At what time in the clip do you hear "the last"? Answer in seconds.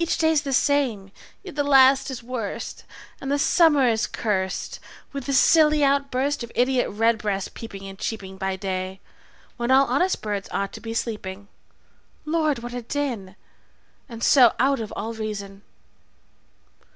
1.54-2.10